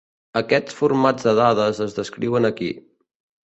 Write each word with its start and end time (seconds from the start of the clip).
Aquests 0.39 0.77
formats 0.79 1.29
de 1.29 1.35
dades 1.41 1.85
es 1.87 1.95
descriuen 2.01 2.53
aquí. 2.53 2.75